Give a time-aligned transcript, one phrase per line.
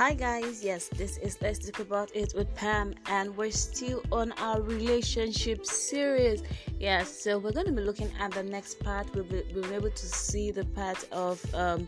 [0.00, 4.32] Hi guys, yes, this is Let's Talk About It with Pam, and we're still on
[4.38, 6.42] our relationship series.
[6.78, 9.14] Yes, so we're going to be looking at the next part.
[9.14, 11.86] We'll be, we'll be able to see the part of um,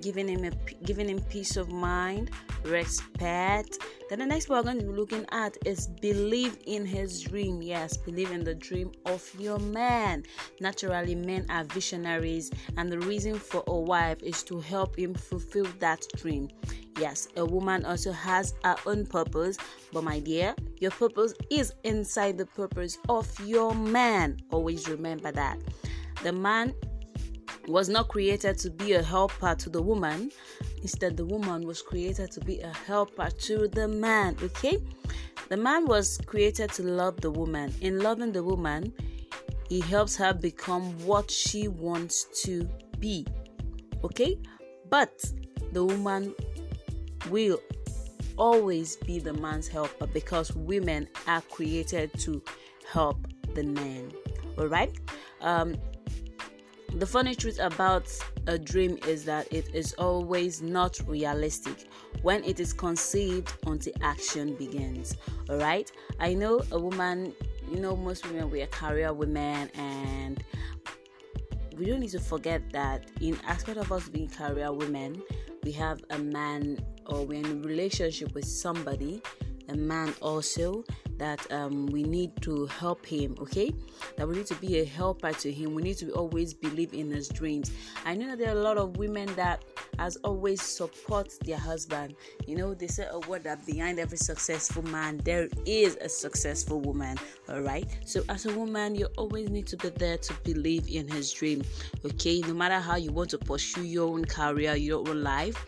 [0.00, 0.50] giving him a,
[0.84, 2.30] giving him peace of mind,
[2.64, 3.78] respect.
[4.08, 7.62] Then the next we're going to be looking at is believe in his dream.
[7.62, 10.24] Yes, believe in the dream of your man.
[10.60, 15.66] Naturally, men are visionaries, and the reason for a wife is to help him fulfill
[15.78, 16.48] that dream.
[16.98, 19.56] Yes, a woman also has her own purpose,
[19.92, 24.38] but my dear, your purpose is inside the purpose of your man.
[24.50, 25.58] Always remember that.
[26.22, 26.74] The man
[27.66, 30.30] was not created to be a helper to the woman.
[30.82, 34.36] Instead, the woman was created to be a helper to the man.
[34.42, 34.78] Okay?
[35.48, 37.74] The man was created to love the woman.
[37.80, 38.92] In loving the woman,
[39.68, 43.26] he helps her become what she wants to be.
[44.04, 44.38] Okay?
[44.88, 45.24] But
[45.72, 46.34] the woman
[47.30, 47.60] will
[48.36, 52.42] always be the man's helper because women are created to
[52.90, 53.18] help
[53.54, 54.12] the man.
[54.58, 54.92] All right.
[55.40, 55.76] Um,
[56.94, 58.10] the funny truth about
[58.46, 61.88] a dream is that it is always not realistic
[62.22, 65.16] when it is conceived until action begins.
[65.48, 65.90] All right.
[66.18, 67.34] I know a woman.
[67.70, 70.42] You know, most women we are career women and
[71.76, 75.22] we don't need to forget that in aspect of us being career women,
[75.62, 79.22] we have a man or we're in a relationship with somebody,
[79.68, 80.84] a man also,
[81.20, 83.70] that um, we need to help him, okay?
[84.16, 85.74] That we need to be a helper to him.
[85.74, 87.70] We need to always believe in his dreams.
[88.06, 89.62] I know there are a lot of women that
[89.98, 92.14] as always support their husband.
[92.46, 96.80] You know, they say a word that behind every successful man there is a successful
[96.80, 97.18] woman.
[97.50, 97.86] All right.
[98.06, 101.62] So as a woman, you always need to be there to believe in his dream.
[102.02, 105.66] Okay, no matter how you want to pursue your own career, your own life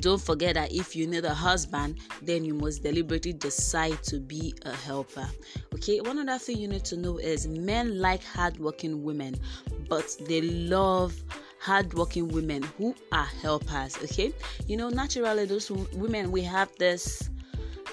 [0.00, 4.54] don't forget that if you need a husband, then you must deliberately decide to be
[4.62, 5.28] a helper.
[5.74, 9.34] Okay, one other thing you need to know is men like hardworking women,
[9.88, 11.14] but they love
[11.60, 13.96] hardworking women who are helpers.
[14.04, 14.32] Okay,
[14.66, 17.28] you know, naturally, those women we have this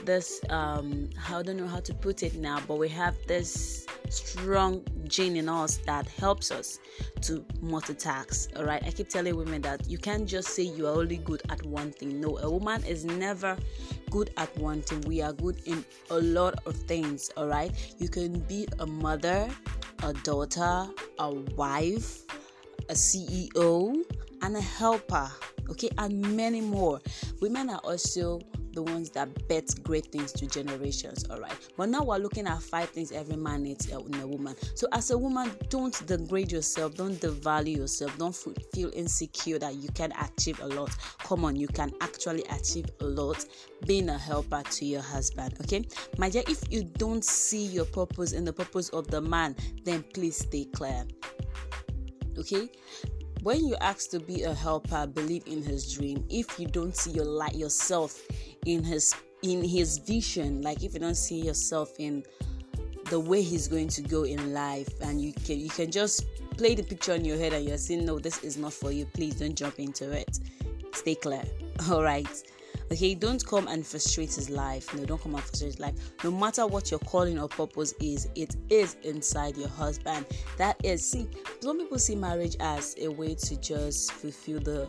[0.06, 4.84] this um I don't know how to put it now, but we have this strong
[5.08, 6.80] gene in us that helps us
[7.22, 8.58] to multitask.
[8.58, 11.42] All right, I keep telling women that you can't just say you are only good
[11.50, 12.20] at one thing.
[12.20, 13.58] No, a woman is never
[14.10, 15.02] good at one thing.
[15.02, 17.30] We are good in a lot of things.
[17.38, 19.50] All right, you can be a mother,
[20.04, 20.88] a daughter,
[21.20, 22.24] a wife,
[22.90, 24.04] a CEO,
[24.42, 25.30] and a helper.
[25.70, 27.02] Okay, and many more.
[27.42, 28.40] Women are also
[28.78, 31.58] the ones that bet great things to generations, all right?
[31.76, 34.56] But now we're looking at five things every man needs uh, in a woman.
[34.76, 39.90] So, as a woman, don't degrade yourself, don't devalue yourself, don't feel insecure that you
[39.96, 40.96] can achieve a lot.
[41.18, 43.44] Come on, you can actually achieve a lot
[43.88, 45.84] being a helper to your husband, okay?
[46.20, 49.56] My dear, if you don't see your purpose in the purpose of the man,
[49.86, 51.04] then please stay clear
[52.38, 52.70] okay
[53.48, 56.22] when you ask to be a helper believe in his dream.
[56.30, 58.22] If you don't see your light yourself
[58.66, 62.26] in his in his vision like if you don't see yourself in
[63.10, 66.26] the way he's going to go in life and you can you can just
[66.58, 69.06] play the picture in your head and you're saying no this is not for you.
[69.06, 70.40] Please don't jump into it.
[70.94, 71.46] Stay clear.
[71.90, 72.44] All right
[72.92, 74.94] okay don't come and frustrate his life.
[74.94, 75.96] No don't come and frustrate his life.
[76.24, 80.26] No matter what your calling or purpose is it is inside your husband.
[80.58, 81.28] That is see
[81.60, 84.88] some people see marriage as a way to just fulfill the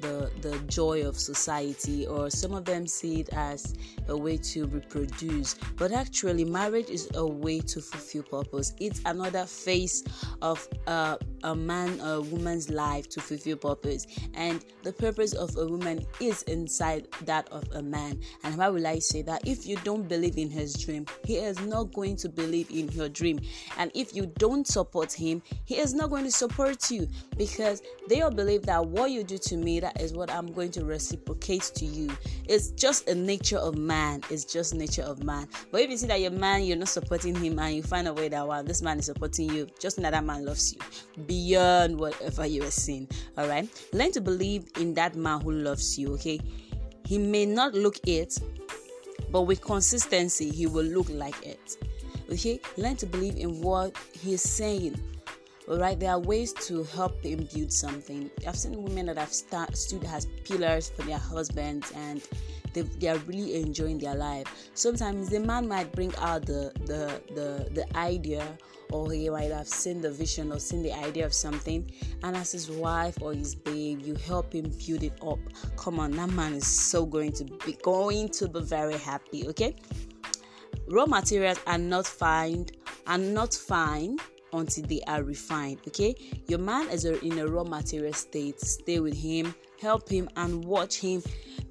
[0.00, 3.74] the the joy of society or some of them see it as
[4.08, 5.54] a way to reproduce.
[5.76, 8.74] But actually marriage is a way to fulfill purpose.
[8.80, 10.02] It's another face
[10.42, 15.56] of uh, a man or a woman's life to fulfill purpose and the purpose of
[15.56, 19.66] a woman is inside that of a man and why will i say that if
[19.66, 23.40] you don't believe in his dream he is not going to believe in your dream
[23.78, 27.06] and if you don't support him he is not going to support you
[27.36, 30.70] because they all believe that what you do to me that is what I'm going
[30.72, 32.10] to reciprocate to you.
[32.48, 34.22] It's just a nature of man.
[34.30, 35.48] It's just nature of man.
[35.70, 38.12] But if you see that your man, you're not supporting him, and you find a
[38.12, 40.80] way that wow, this man is supporting you, just know that man loves you
[41.30, 43.06] beyond whatever you are seeing.
[43.38, 46.12] All right, learn to believe in that man who loves you.
[46.14, 46.40] Okay,
[47.06, 48.36] he may not look it,
[49.30, 51.76] but with consistency, he will look like it.
[52.32, 55.00] Okay, learn to believe in what he's saying
[55.78, 58.30] right, there are ways to help them build something.
[58.46, 62.22] I've seen women that have st- stood as pillars for their husbands, and
[62.72, 64.46] they, they are really enjoying their life.
[64.74, 68.46] Sometimes the man might bring out the the the, the idea
[68.92, 71.90] or he might have seen the vision or seen the idea of something
[72.22, 75.38] and as his wife or his babe you help him build it up
[75.76, 79.76] come on that man is so going to be going to be very happy okay
[80.88, 82.66] raw materials are not fine
[83.06, 84.18] are not fine
[84.52, 86.14] until they are refined okay
[86.48, 90.96] your man is in a raw material state stay with him help him and watch
[90.96, 91.22] him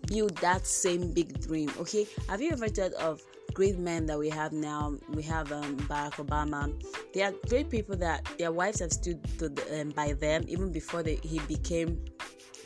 [0.07, 3.21] build that same big dream okay have you ever thought of
[3.53, 6.71] great men that we have now we have um, barack obama
[7.13, 11.03] they are great people that their wives have stood the, um, by them even before
[11.03, 11.99] they, he became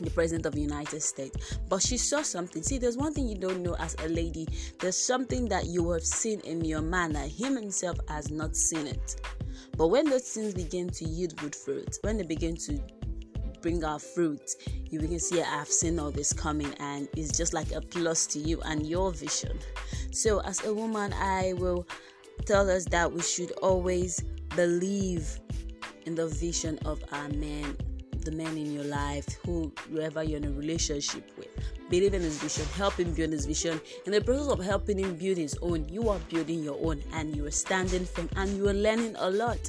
[0.02, 1.60] the president of the United States.
[1.70, 2.64] But she saw something.
[2.64, 4.48] See, there's one thing you don't know as a lady.
[4.80, 8.88] There's something that you have seen in your man that him himself has not seen
[8.88, 9.16] it.
[9.78, 12.80] But when those things begin to yield good fruit, when they begin to
[13.62, 14.56] bring out fruit,
[14.90, 18.28] you begin to see, I've seen all this coming, and it's just like a plus
[18.28, 19.58] to you and your vision.
[20.12, 21.88] So, as a woman, I will
[22.46, 24.22] tell us that we should always
[24.56, 25.40] believe
[26.06, 27.78] in the vision of our men
[28.24, 31.48] the men in your life, who, whoever you're in a relationship with.
[31.94, 33.80] Believe in his vision, help him build his vision.
[34.08, 37.36] In the process of helping him build his own, you are building your own and
[37.36, 39.60] you are standing firm and you are learning a lot.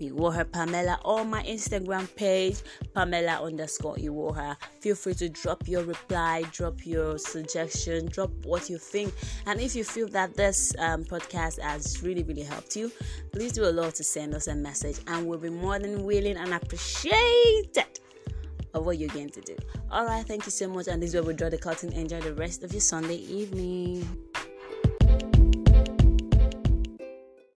[0.00, 2.62] Iwoha Pamela or my Instagram page,
[2.94, 4.56] Pamela underscore Iwoha.
[4.80, 9.12] Feel free to drop your reply, drop your suggestion, drop what you think.
[9.46, 12.90] And if you feel that this um, podcast has really, really helped you,
[13.32, 16.36] please do a lot to send us a message and we'll be more than willing
[16.36, 18.00] and appreciated
[18.74, 19.56] of what you're going to do.
[19.90, 20.86] All right, thank you so much.
[20.88, 21.92] And this is where we draw the curtain.
[21.92, 24.29] Enjoy the rest of your Sunday evening.